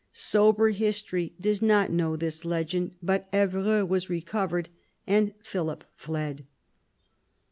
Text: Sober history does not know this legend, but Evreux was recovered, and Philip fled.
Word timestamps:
Sober 0.13 0.69
history 0.71 1.35
does 1.39 1.61
not 1.61 1.91
know 1.91 2.15
this 2.15 2.43
legend, 2.43 2.93
but 3.03 3.29
Evreux 3.31 3.85
was 3.85 4.09
recovered, 4.09 4.69
and 5.05 5.31
Philip 5.43 5.83
fled. 5.95 6.47